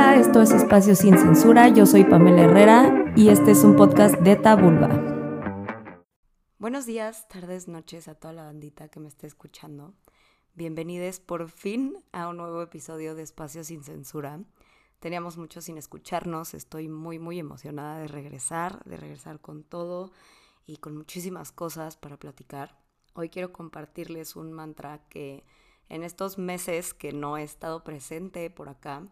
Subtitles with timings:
[0.00, 4.34] Esto es Espacio Sin Censura, yo soy Pamela Herrera y este es un podcast de
[4.34, 4.88] Tabulba.
[6.58, 9.92] Buenos días, tardes, noches a toda la bandita que me esté escuchando.
[10.54, 14.40] Bienvenidos por fin a un nuevo episodio de Espacio Sin Censura.
[15.00, 20.12] Teníamos mucho sin escucharnos, estoy muy muy emocionada de regresar, de regresar con todo
[20.66, 22.78] y con muchísimas cosas para platicar.
[23.12, 25.44] Hoy quiero compartirles un mantra que
[25.90, 29.06] en estos meses que no he estado presente por acá,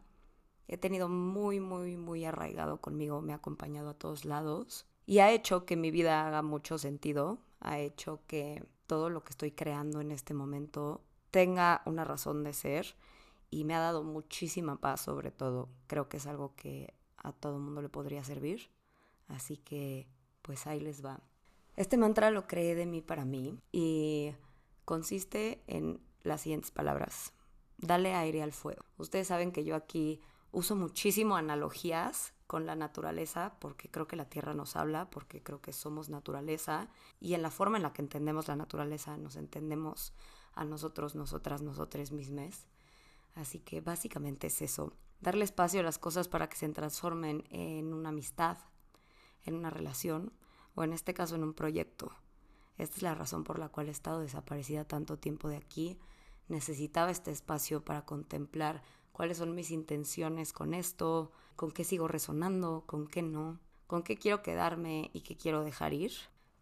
[0.68, 5.32] he tenido muy, muy, muy arraigado conmigo, me ha acompañado a todos lados y ha
[5.32, 10.00] hecho que mi vida haga mucho sentido, ha hecho que todo lo que estoy creando
[10.00, 12.94] en este momento tenga una razón de ser
[13.50, 15.68] y me ha dado muchísima paz sobre todo.
[15.86, 18.70] Creo que es algo que a todo mundo le podría servir.
[19.28, 20.06] Así que
[20.42, 21.20] pues ahí les va.
[21.76, 24.32] Este mantra lo creé de mí para mí y
[24.84, 27.32] consiste en las siguientes palabras.
[27.78, 28.84] Dale aire al fuego.
[28.96, 30.20] Ustedes saben que yo aquí
[30.52, 35.60] uso muchísimo analogías con la naturaleza porque creo que la tierra nos habla, porque creo
[35.60, 36.88] que somos naturaleza
[37.20, 40.14] y en la forma en la que entendemos la naturaleza nos entendemos
[40.54, 42.66] a nosotros, nosotras, nosotros mismos.
[43.34, 47.92] Así que básicamente es eso, darle espacio a las cosas para que se transformen en
[47.92, 48.56] una amistad,
[49.44, 50.32] en una relación
[50.74, 52.10] o en este caso en un proyecto.
[52.78, 55.98] Esta es la razón por la cual he estado desaparecida tanto tiempo de aquí.
[56.48, 58.82] Necesitaba este espacio para contemplar
[59.18, 64.16] cuáles son mis intenciones con esto, con qué sigo resonando, con qué no, con qué
[64.16, 66.12] quiero quedarme y qué quiero dejar ir.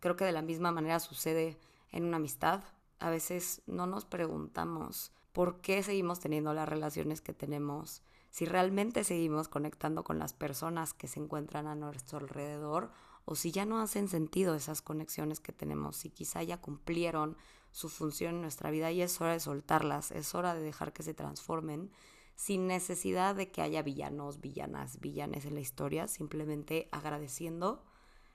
[0.01, 1.59] Creo que de la misma manera sucede
[1.93, 2.65] en una amistad.
[2.99, 9.05] A veces no nos preguntamos por qué seguimos teniendo las relaciones que tenemos, si realmente
[9.05, 12.91] seguimos conectando con las personas que se encuentran a nuestro alrededor
[13.27, 17.37] o si ya no hacen sentido esas conexiones que tenemos, si quizá ya cumplieron
[17.71, 21.03] su función en nuestra vida y es hora de soltarlas, es hora de dejar que
[21.03, 21.91] se transformen
[22.37, 27.83] sin necesidad de que haya villanos, villanas, villanes en la historia, simplemente agradeciendo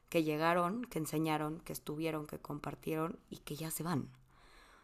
[0.10, 4.10] que llegaron, que enseñaron, que estuvieron, que compartieron y que ya se van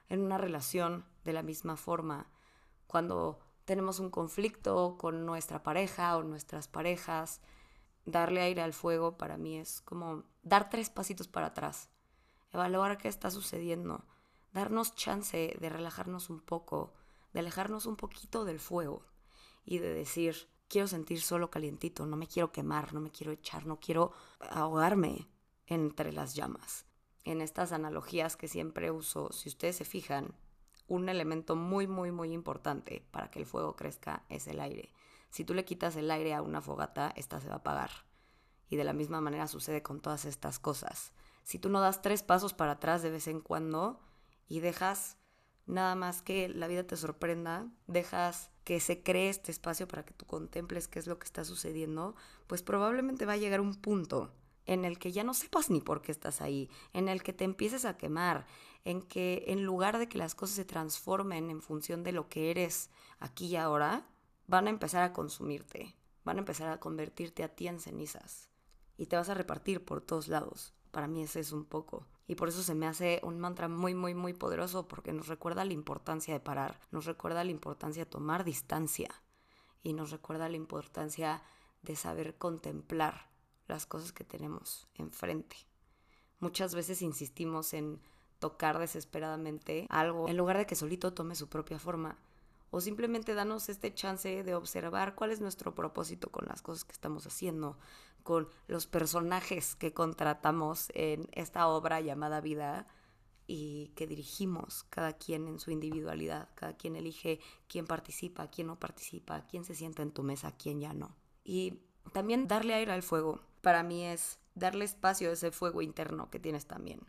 [0.09, 2.28] en una relación de la misma forma.
[2.88, 7.42] Cuando tenemos un conflicto con nuestra pareja o nuestras parejas,
[8.06, 11.90] darle aire al fuego para mí es como dar tres pasitos para atrás,
[12.53, 14.06] evaluar qué está sucediendo,
[14.53, 16.94] darnos chance de relajarnos un poco,
[17.38, 19.06] de alejarnos un poquito del fuego
[19.64, 23.68] y de decir, quiero sentir solo calientito, no me quiero quemar, no me quiero echar,
[23.68, 25.30] no quiero ahogarme
[25.68, 26.88] entre las llamas
[27.25, 30.34] en estas analogías que siempre uso, si ustedes se fijan,
[30.88, 34.92] un elemento muy, muy, muy importante para que el fuego crezca es el aire.
[35.30, 37.92] Si tú le quitas el aire a una fogata, esta se va a apagar.
[38.68, 41.14] Y de la misma manera sucede con todas estas cosas.
[41.44, 44.00] Si tú no das tres pasos para atrás de vez en cuando
[44.48, 45.18] y dejas
[45.68, 50.14] nada más que la vida te sorprenda, dejas que se cree este espacio para que
[50.14, 52.16] tú contemples qué es lo que está sucediendo,
[52.48, 54.32] pues probablemente va a llegar un punto
[54.66, 57.46] en el que ya no sepas ni por qué estás ahí, en el que te
[57.46, 58.46] empieces a quemar,
[58.84, 62.52] en que en lugar de que las cosas se transformen en función de lo que
[62.52, 62.90] eres
[63.20, 64.08] aquí y ahora,
[64.48, 68.50] van a empezar a consumirte, van a empezar a convertirte a ti en cenizas
[68.98, 70.74] y te vas a repartir por todos lados.
[70.92, 72.06] Para mí ese es un poco.
[72.28, 75.64] Y por eso se me hace un mantra muy, muy, muy poderoso porque nos recuerda
[75.64, 79.10] la importancia de parar, nos recuerda la importancia de tomar distancia
[79.82, 81.42] y nos recuerda la importancia
[81.82, 83.30] de saber contemplar
[83.68, 85.56] las cosas que tenemos enfrente.
[86.40, 88.02] Muchas veces insistimos en
[88.40, 92.18] tocar desesperadamente algo en lugar de que solito tome su propia forma
[92.70, 96.92] o simplemente danos este chance de observar cuál es nuestro propósito con las cosas que
[96.92, 97.78] estamos haciendo,
[98.28, 102.86] con los personajes que contratamos en esta obra llamada vida
[103.48, 107.40] y que dirigimos cada quien en su individualidad, cada quien elige
[107.70, 111.16] quién participa, quién no participa, quién se sienta en tu mesa, quién ya no.
[111.46, 111.80] Y
[112.12, 116.42] también darle aire al fuego para mí es darle espacio a ese fuego interno que
[116.42, 117.00] tienes también.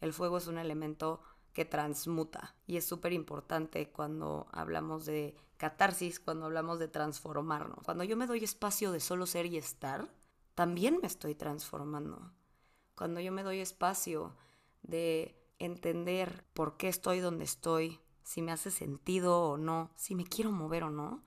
[0.00, 1.20] El fuego es un elemento
[1.52, 7.84] que transmuta y es súper importante cuando hablamos de catarsis, cuando hablamos de transformarnos.
[7.84, 10.08] Cuando yo me doy espacio de solo ser y estar,
[10.54, 12.32] también me estoy transformando.
[12.94, 14.36] Cuando yo me doy espacio
[14.82, 20.24] de entender por qué estoy donde estoy, si me hace sentido o no, si me
[20.24, 21.24] quiero mover o no,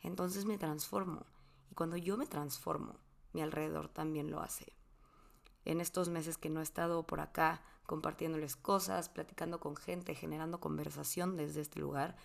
[0.00, 1.26] entonces me transformo.
[1.70, 2.96] Y cuando yo me transformo,
[3.32, 4.72] mi alrededor también lo hace.
[5.64, 10.60] En estos meses que no he estado por acá compartiéndoles cosas, platicando con gente, generando
[10.60, 12.16] conversación desde este lugar,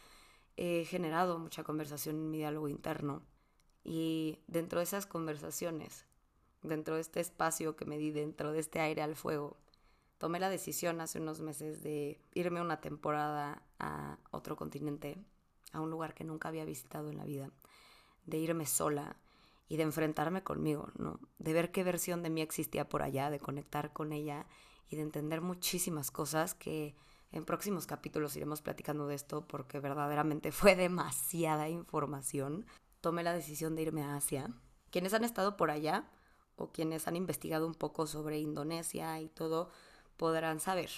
[0.56, 3.24] he generado mucha conversación en mi diálogo interno.
[3.84, 6.06] Y dentro de esas conversaciones,
[6.64, 9.58] dentro de este espacio que me di, dentro de este aire al fuego,
[10.18, 15.18] tomé la decisión hace unos meses de irme una temporada a otro continente,
[15.74, 17.52] a un lugar que nunca había visitado en la vida,
[18.26, 19.18] de irme sola
[19.68, 21.20] y de enfrentarme conmigo, ¿no?
[21.40, 24.46] De ver qué versión de mí existía por allá, de conectar con ella
[24.90, 26.96] y de entender muchísimas cosas que
[27.32, 32.66] en próximos capítulos iremos platicando de esto porque verdaderamente fue demasiada información.
[33.02, 34.50] Tomé la decisión de irme a Asia.
[34.92, 36.06] Quienes han estado por allá
[36.56, 39.70] o quienes han investigado un poco sobre Indonesia y todo
[40.18, 40.90] podrán saber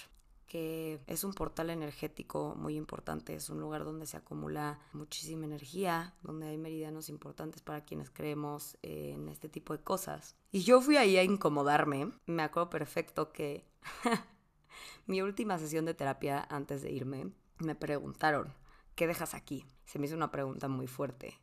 [0.46, 6.14] que es un portal energético muy importante, es un lugar donde se acumula muchísima energía,
[6.22, 10.36] donde hay meridianos importantes para quienes creemos en este tipo de cosas.
[10.52, 13.66] Y yo fui ahí a incomodarme, me acuerdo perfecto que
[15.06, 18.54] mi última sesión de terapia antes de irme, me preguntaron,
[18.94, 19.66] ¿qué dejas aquí?
[19.84, 21.40] Se me hizo una pregunta muy fuerte,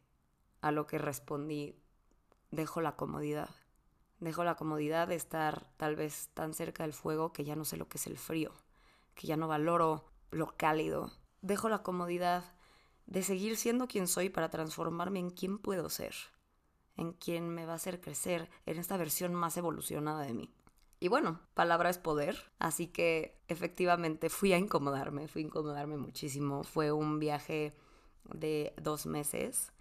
[0.62, 1.76] a lo que respondí,
[2.52, 3.50] dejo la comodidad.
[4.24, 7.78] Dejo la comodidad de estar tal vez tan cerca del fuego que ya no sé
[7.78, 8.54] lo que es el frío
[9.16, 11.12] que ya no valoro lo cálido.
[11.42, 12.44] Dejo la comodidad
[13.06, 16.16] de seguir siendo quien soy para transformarme en quien puedo ser,
[16.96, 20.54] en quien me va a hacer crecer en esta versión más evolucionada de mí.
[21.00, 26.64] Y bueno, palabra es poder, así que efectivamente fui a incomodarme, fui a incomodarme muchísimo.
[26.64, 27.76] Fue un viaje
[28.24, 29.74] de dos meses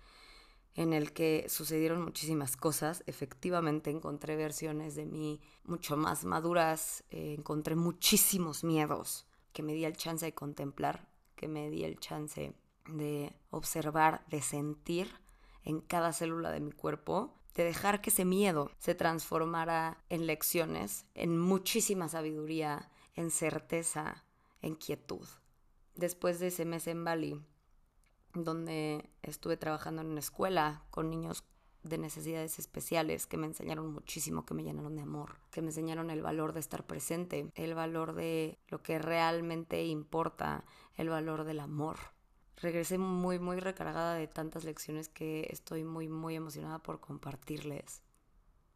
[0.75, 3.03] en el que sucedieron muchísimas cosas.
[3.07, 9.85] Efectivamente encontré versiones de mí mucho más maduras, eh, encontré muchísimos miedos que me di
[9.85, 12.55] el chance de contemplar, que me di el chance
[12.89, 15.21] de observar, de sentir
[15.65, 21.05] en cada célula de mi cuerpo, de dejar que ese miedo se transformara en lecciones,
[21.15, 24.25] en muchísima sabiduría, en certeza,
[24.63, 25.27] en quietud.
[25.95, 27.43] Después de ese mes en Bali,
[28.35, 31.45] donde estuve trabajando en una escuela con niños
[31.83, 36.11] de necesidades especiales que me enseñaron muchísimo, que me llenaron de amor, que me enseñaron
[36.11, 40.65] el valor de estar presente, el valor de lo que realmente importa,
[40.95, 41.99] el valor del amor.
[42.57, 48.03] Regresé muy, muy recargada de tantas lecciones que estoy muy, muy emocionada por compartirles.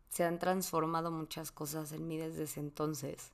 [0.09, 3.33] Se han transformado muchas cosas en mí desde ese entonces.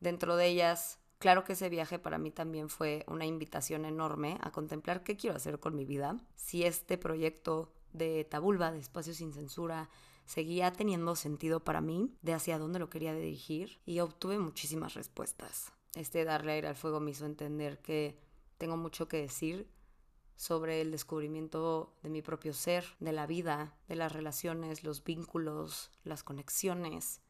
[0.00, 4.50] Dentro de ellas, Claro que ese viaje para mí también fue una invitación enorme a
[4.50, 9.32] contemplar qué quiero hacer con mi vida, si este proyecto de Tabulba, de Espacio Sin
[9.32, 9.88] Censura,
[10.26, 15.72] seguía teniendo sentido para mí, de hacia dónde lo quería dirigir, y obtuve muchísimas respuestas.
[15.94, 18.18] Este darle aire al fuego me hizo entender que
[18.58, 19.70] tengo mucho que decir
[20.36, 25.90] sobre el descubrimiento de mi propio ser, de la vida, de las relaciones, los vínculos,
[26.04, 27.22] las conexiones,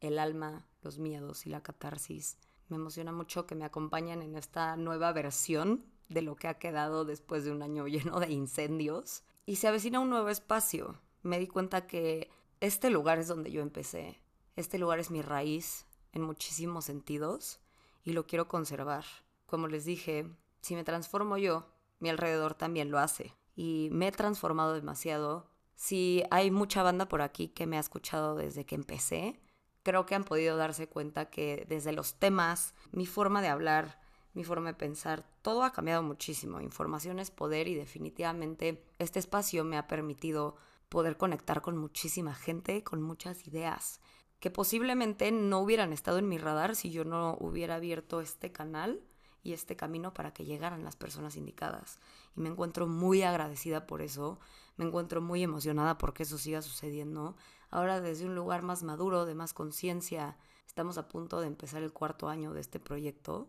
[0.00, 4.76] el alma, los miedos y la catarsis me emociona mucho que me acompañen en esta
[4.76, 9.22] nueva versión de lo que ha quedado después de un año lleno de incendios.
[9.44, 10.98] Y se avecina un nuevo espacio.
[11.22, 12.30] Me di cuenta que
[12.60, 14.20] este lugar es donde yo empecé.
[14.56, 17.60] Este lugar es mi raíz en muchísimos sentidos
[18.04, 19.04] y lo quiero conservar.
[19.46, 20.26] Como les dije,
[20.62, 21.66] si me transformo yo,
[22.00, 23.34] mi alrededor también lo hace.
[23.54, 25.46] Y me he transformado demasiado.
[25.74, 29.40] Si hay mucha banda por aquí que me ha escuchado desde que empecé,
[29.86, 34.00] creo que han podido darse cuenta que desde los temas, mi forma de hablar,
[34.34, 36.60] mi forma de pensar, todo ha cambiado muchísimo.
[36.60, 40.56] Información es poder y definitivamente este espacio me ha permitido
[40.88, 44.00] poder conectar con muchísima gente, con muchas ideas
[44.40, 49.00] que posiblemente no hubieran estado en mi radar si yo no hubiera abierto este canal
[49.44, 52.00] y este camino para que llegaran las personas indicadas.
[52.36, 54.40] Y me encuentro muy agradecida por eso,
[54.76, 57.36] me encuentro muy emocionada porque eso siga sucediendo.
[57.70, 61.92] Ahora desde un lugar más maduro, de más conciencia, estamos a punto de empezar el
[61.92, 63.48] cuarto año de este proyecto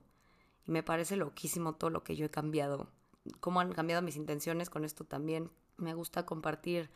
[0.66, 2.90] y me parece loquísimo todo lo que yo he cambiado.
[3.40, 5.52] Cómo han cambiado mis intenciones con esto también.
[5.78, 6.90] Me gusta compartir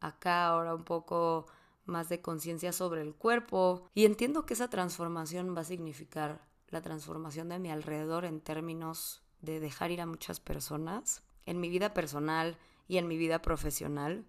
[0.00, 1.46] acá ahora un poco
[1.84, 6.82] más de conciencia sobre el cuerpo y entiendo que esa transformación va a significar la
[6.82, 11.94] transformación de mi alrededor en términos de dejar ir a muchas personas en mi vida
[11.94, 12.58] personal
[12.88, 14.26] y en mi vida profesional,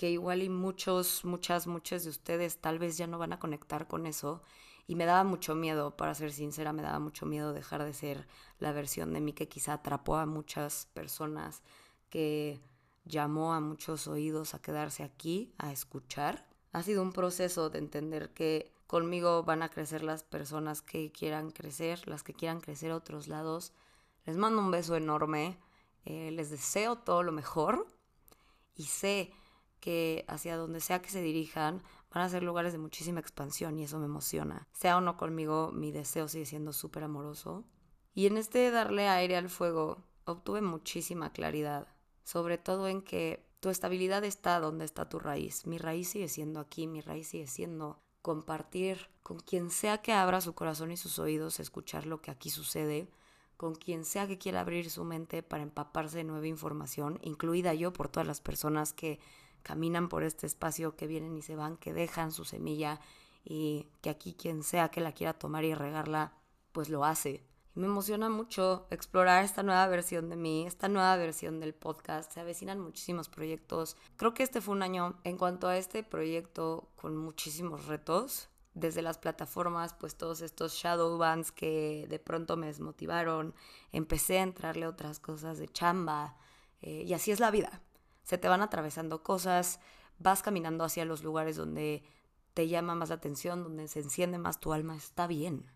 [0.00, 3.86] que igual y muchos, muchas, muchos de ustedes tal vez ya no van a conectar
[3.86, 4.40] con eso.
[4.86, 8.26] Y me daba mucho miedo, para ser sincera, me daba mucho miedo dejar de ser
[8.60, 11.60] la versión de mí que quizá atrapó a muchas personas,
[12.08, 12.62] que
[13.04, 16.48] llamó a muchos oídos a quedarse aquí, a escuchar.
[16.72, 21.50] Ha sido un proceso de entender que Conmigo van a crecer las personas que quieran
[21.50, 23.74] crecer, las que quieran crecer a otros lados.
[24.24, 25.58] Les mando un beso enorme.
[26.06, 27.86] Eh, les deseo todo lo mejor.
[28.74, 29.34] Y sé
[29.80, 31.82] que hacia donde sea que se dirijan
[32.12, 34.68] van a ser lugares de muchísima expansión y eso me emociona.
[34.72, 37.64] Sea o no conmigo, mi deseo sigue siendo súper amoroso.
[38.14, 41.88] Y en este darle aire al fuego obtuve muchísima claridad,
[42.24, 45.66] sobre todo en que tu estabilidad está donde está tu raíz.
[45.66, 50.40] Mi raíz sigue siendo aquí, mi raíz sigue siendo compartir con quien sea que abra
[50.40, 53.08] su corazón y sus oídos, escuchar lo que aquí sucede,
[53.56, 57.92] con quien sea que quiera abrir su mente para empaparse de nueva información, incluida yo
[57.92, 59.20] por todas las personas que
[59.62, 63.00] caminan por este espacio, que vienen y se van, que dejan su semilla
[63.44, 66.32] y que aquí quien sea que la quiera tomar y regarla,
[66.72, 67.44] pues lo hace.
[67.74, 72.32] Y me emociona mucho explorar esta nueva versión de mí, esta nueva versión del podcast.
[72.32, 73.96] Se avecinan muchísimos proyectos.
[74.16, 78.48] Creo que este fue un año en cuanto a este proyecto con muchísimos retos.
[78.74, 83.54] Desde las plataformas, pues todos estos shadow bands que de pronto me desmotivaron.
[83.92, 86.36] Empecé a entrarle otras cosas de chamba.
[86.82, 87.82] Eh, y así es la vida.
[88.30, 89.80] Se te van atravesando cosas,
[90.20, 92.04] vas caminando hacia los lugares donde
[92.54, 94.94] te llama más la atención, donde se enciende más tu alma.
[94.94, 95.68] Está bien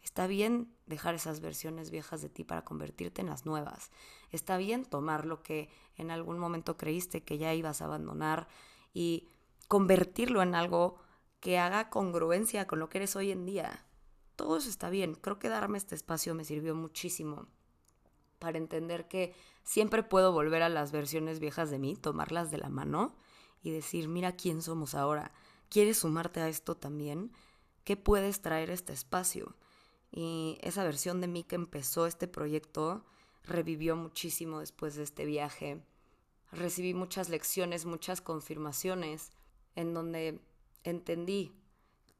[0.00, 3.90] Está bien dejar esas versiones viejas de ti para convertirte en las nuevas.
[4.30, 8.46] Está bien tomar lo que en algún momento creíste que ya ibas a abandonar
[8.94, 9.28] y
[9.66, 11.00] convertirlo en algo
[11.40, 13.84] que haga congruencia con lo que eres hoy en día.
[14.36, 15.14] Todo eso está bien.
[15.14, 17.48] Creo que darme este espacio me sirvió muchísimo
[18.42, 19.32] para entender que
[19.62, 23.14] siempre puedo volver a las versiones viejas de mí, tomarlas de la mano
[23.62, 25.30] y decir, mira quién somos ahora.
[25.68, 27.30] ¿Quieres sumarte a esto también?
[27.84, 29.54] ¿Qué puedes traer este espacio?
[30.10, 33.04] Y esa versión de mí que empezó este proyecto
[33.44, 35.80] revivió muchísimo después de este viaje.
[36.50, 39.30] Recibí muchas lecciones, muchas confirmaciones,
[39.76, 40.40] en donde
[40.82, 41.52] entendí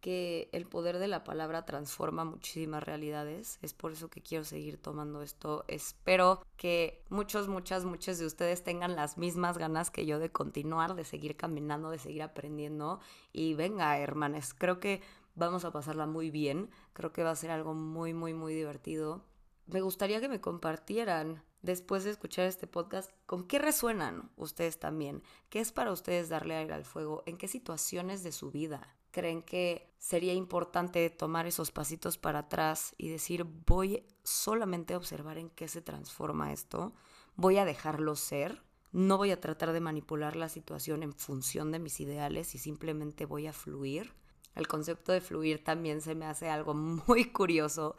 [0.03, 3.61] que el poder de la palabra transforma muchísimas realidades.
[3.63, 5.65] Es por eso que quiero seguir tomando esto.
[5.69, 10.97] Espero que muchos, muchas, muchos de ustedes tengan las mismas ganas que yo de continuar,
[10.97, 12.99] de seguir caminando, de seguir aprendiendo.
[13.33, 15.01] Y venga, hermanes, creo que
[15.37, 16.69] vamos a pasarla muy bien.
[16.95, 19.25] Creo que va a ser algo muy, muy, muy divertido.
[19.69, 25.23] Me gustaría que me compartieran después de escuchar este podcast con qué resuenan ustedes también.
[25.49, 27.23] ¿Qué es para ustedes darle aire al fuego?
[27.25, 32.95] ¿En qué situaciones de su vida creen que sería importante tomar esos pasitos para atrás
[32.99, 36.93] y decir voy solamente a observar en qué se transforma esto?
[37.37, 38.63] Voy a dejarlo ser.
[38.91, 43.25] No voy a tratar de manipular la situación en función de mis ideales y simplemente
[43.25, 44.13] voy a fluir.
[44.55, 46.75] El concepto de fluir también se me hace algo
[47.07, 47.97] muy curioso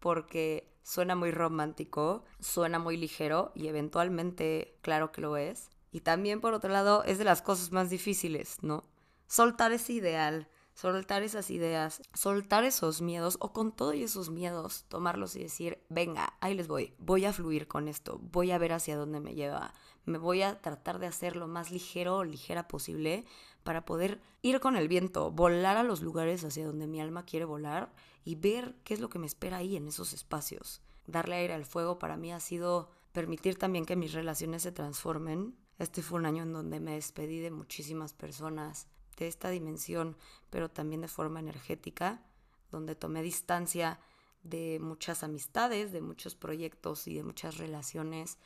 [0.00, 5.70] porque suena muy romántico, suena muy ligero y eventualmente, claro que lo es.
[5.92, 8.84] Y también, por otro lado, es de las cosas más difíciles, ¿no?
[9.26, 15.36] Soltar ese ideal, soltar esas ideas, soltar esos miedos o con todos esos miedos, tomarlos
[15.36, 18.96] y decir, venga, ahí les voy, voy a fluir con esto, voy a ver hacia
[18.96, 19.72] dónde me lleva,
[20.04, 23.24] me voy a tratar de hacer lo más ligero o ligera posible
[23.62, 27.44] para poder ir con el viento, volar a los lugares hacia donde mi alma quiere
[27.44, 27.92] volar
[28.24, 30.82] y ver qué es lo que me espera ahí en esos espacios.
[31.06, 35.56] Darle aire al fuego para mí ha sido permitir también que mis relaciones se transformen.
[35.78, 40.16] Este fue un año en donde me despedí de muchísimas personas de esta dimensión,
[40.50, 42.22] pero también de forma energética,
[42.70, 44.00] donde tomé distancia
[44.42, 48.38] de muchas amistades, de muchos proyectos y de muchas relaciones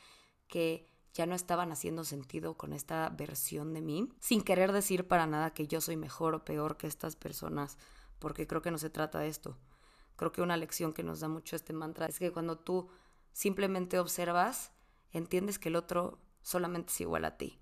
[0.47, 5.27] que ya no estaban haciendo sentido con esta versión de mí, sin querer decir para
[5.27, 7.77] nada que yo soy mejor o peor que estas personas,
[8.19, 9.57] porque creo que no se trata de esto.
[10.15, 12.89] Creo que una lección que nos da mucho este mantra es que cuando tú
[13.31, 14.71] simplemente observas,
[15.11, 17.59] entiendes que el otro solamente es igual a ti,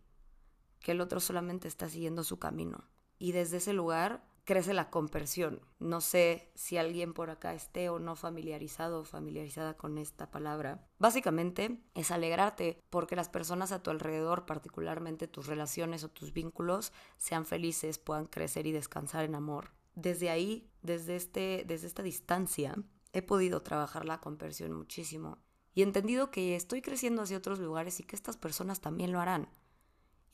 [0.79, 2.83] que el otro solamente está siguiendo su camino.
[3.19, 5.61] Y desde ese lugar crece la compersión.
[5.79, 10.87] No sé si alguien por acá esté o no familiarizado o familiarizada con esta palabra.
[10.99, 16.93] Básicamente es alegrarte porque las personas a tu alrededor, particularmente tus relaciones o tus vínculos,
[17.17, 19.73] sean felices, puedan crecer y descansar en amor.
[19.95, 22.75] Desde ahí, desde, este, desde esta distancia,
[23.11, 25.39] he podido trabajar la compersión muchísimo
[25.77, 29.19] y he entendido que estoy creciendo hacia otros lugares y que estas personas también lo
[29.19, 29.47] harán.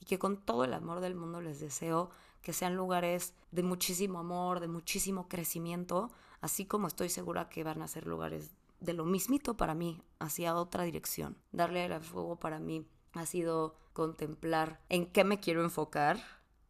[0.00, 2.08] Y que con todo el amor del mundo les deseo
[2.44, 7.82] que sean lugares de muchísimo amor, de muchísimo crecimiento, así como estoy segura que van
[7.82, 11.38] a ser lugares de lo mismito para mí, hacia otra dirección.
[11.52, 16.22] Darle al fuego para mí ha sido contemplar en qué me quiero enfocar.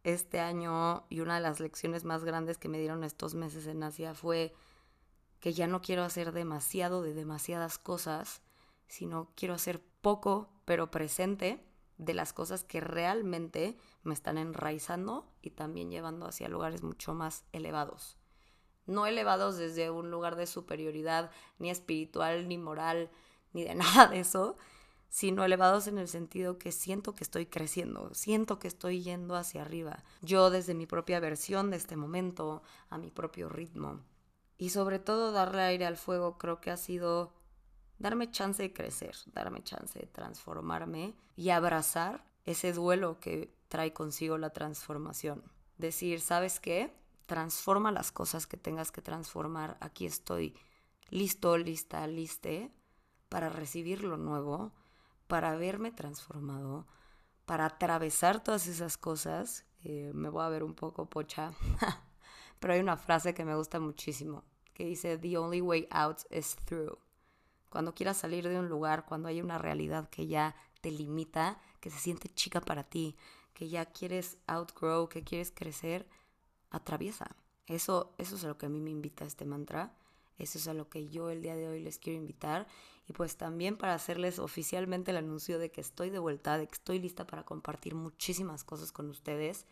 [0.05, 3.83] Este año y una de las lecciones más grandes que me dieron estos meses en
[3.83, 4.53] Asia fue
[5.41, 8.41] que ya no quiero hacer demasiado de demasiadas cosas,
[8.87, 11.65] sino quiero hacer poco pero presente
[11.97, 17.45] de las cosas que realmente me están enraizando y también llevando hacia lugares mucho más
[17.51, 18.17] elevados.
[18.85, 23.09] No elevados desde un lugar de superioridad, ni espiritual, ni moral,
[23.53, 24.57] ni de nada de eso,
[25.09, 29.61] sino elevados en el sentido que siento que estoy creciendo, siento que estoy yendo hacia
[29.61, 34.01] arriba, yo desde mi propia versión de este momento, a mi propio ritmo.
[34.57, 37.33] Y sobre todo darle aire al fuego creo que ha sido
[37.99, 44.37] darme chance de crecer, darme chance de transformarme y abrazar ese duelo que trae consigo
[44.37, 45.43] la transformación.
[45.77, 46.93] Decir, ¿sabes qué?
[47.25, 49.77] Transforma las cosas que tengas que transformar.
[49.81, 50.55] Aquí estoy
[51.09, 52.71] listo, lista, liste
[53.29, 54.71] para recibir lo nuevo,
[55.27, 56.87] para verme transformado,
[57.45, 61.51] para atravesar todas esas cosas, eh, me voy a ver un poco pocha,
[62.59, 66.55] pero hay una frase que me gusta muchísimo, que dice, The only way out is
[66.65, 66.97] through.
[67.75, 71.89] Cuando quieras salir de un lugar, cuando hay una realidad que ya te limita, que
[71.89, 73.17] se siente chica para ti,
[73.53, 76.07] que ya quieres outgrow, que quieres crecer,
[76.69, 77.35] atraviesa.
[77.67, 79.93] Eso, eso es a lo que a mí me invita este mantra.
[80.37, 82.65] Eso es a lo que yo el día de hoy les quiero invitar.
[83.09, 86.75] Y pues también para hacerles oficialmente el anuncio de que estoy de vuelta, de que
[86.75, 89.65] estoy lista para compartir muchísimas cosas con ustedes,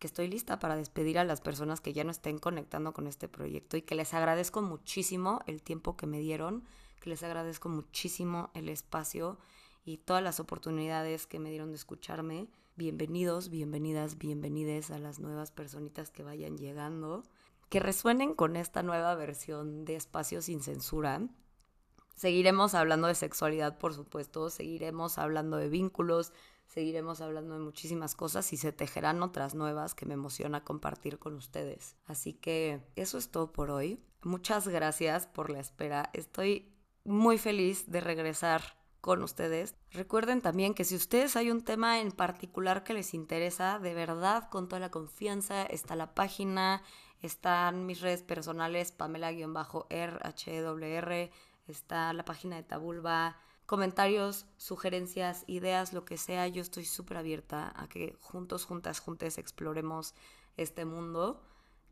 [0.00, 3.28] que estoy lista para despedir a las personas que ya no estén conectando con este
[3.28, 6.64] proyecto y que les agradezco muchísimo el tiempo que me dieron,
[7.00, 9.38] que les agradezco muchísimo el espacio
[9.84, 12.48] y todas las oportunidades que me dieron de escucharme.
[12.74, 17.22] Bienvenidos, bienvenidas, bienvenides a las nuevas personitas que vayan llegando
[17.70, 21.22] que resuenen con esta nueva versión de Espacio sin Censura.
[22.16, 26.32] Seguiremos hablando de sexualidad, por supuesto, seguiremos hablando de vínculos,
[26.70, 31.34] seguiremos hablando de muchísimas cosas y se tejerán otras nuevas que me emociona compartir con
[31.34, 31.96] ustedes.
[32.06, 34.00] Así que eso es todo por hoy.
[34.22, 36.10] Muchas gracias por la espera.
[36.12, 36.72] Estoy
[37.04, 38.62] muy feliz de regresar
[39.00, 39.74] con ustedes.
[39.90, 44.48] Recuerden también que si ustedes hay un tema en particular que les interesa, de verdad,
[44.48, 46.84] con toda la confianza, está la página,
[47.20, 51.30] están mis redes personales, Pamela-RHWR,
[51.66, 53.38] está la página de Tabulba,
[53.70, 56.48] comentarios, sugerencias, ideas, lo que sea.
[56.48, 60.12] Yo estoy súper abierta a que juntos, juntas, juntes exploremos
[60.56, 61.40] este mundo,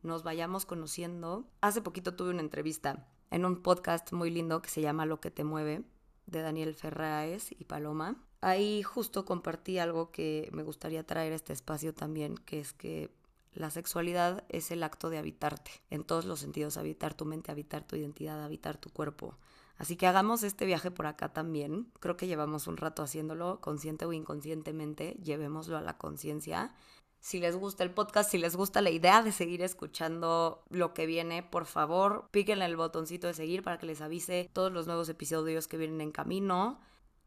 [0.02, 1.44] nos vayamos conociendo.
[1.60, 5.30] Hace poquito tuve una entrevista en un podcast muy lindo que se llama Lo que
[5.30, 5.84] te mueve,
[6.26, 8.16] de Daniel Ferraes y Paloma.
[8.40, 13.08] Ahí justo compartí algo que me gustaría traer a este espacio también, que es que
[13.52, 17.86] la sexualidad es el acto de habitarte, en todos los sentidos, habitar tu mente, habitar
[17.86, 19.38] tu identidad, habitar tu cuerpo.
[19.78, 21.90] Así que hagamos este viaje por acá también.
[22.00, 26.74] Creo que llevamos un rato haciéndolo, consciente o inconscientemente, llevémoslo a la conciencia.
[27.20, 31.06] Si les gusta el podcast, si les gusta la idea de seguir escuchando lo que
[31.06, 35.08] viene, por favor, píquenle el botoncito de seguir para que les avise todos los nuevos
[35.08, 36.80] episodios que vienen en camino.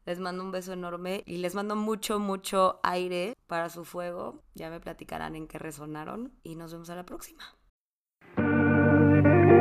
[0.05, 4.41] Les mando un beso enorme y les mando mucho, mucho aire para su fuego.
[4.55, 7.43] Ya me platicarán en qué resonaron y nos vemos a la próxima.